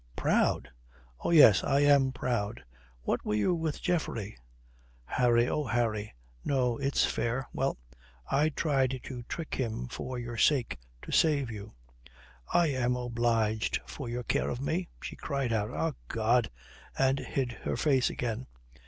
Proud? 0.15 0.69
Oh, 1.23 1.29
yes, 1.29 1.63
I 1.63 1.81
am 1.81 2.11
proud. 2.11 2.63
What 3.03 3.23
were 3.23 3.35
you 3.35 3.53
with 3.53 3.83
Geoffrey?" 3.83 4.35
"Harry! 5.05 5.47
Oh, 5.47 5.63
Harry! 5.65 6.15
No, 6.43 6.79
it's 6.79 7.05
fair. 7.05 7.47
Well. 7.53 7.77
I 8.27 8.49
tried 8.49 8.99
to 9.03 9.21
trick 9.21 9.53
him 9.53 9.87
for 9.87 10.17
your 10.17 10.37
sake 10.37 10.79
to 11.03 11.11
save 11.11 11.51
you." 11.51 11.75
"I 12.51 12.65
am 12.69 12.95
obliged 12.95 13.79
for 13.85 14.09
your 14.09 14.23
care 14.23 14.49
of 14.49 14.59
me." 14.59 14.89
She 15.03 15.15
cried 15.15 15.53
out 15.53 15.69
"Ah, 15.71 15.93
God," 16.07 16.49
and 16.97 17.19
hid 17.19 17.51
her 17.61 17.77
face 17.77 18.09
again. 18.09 18.47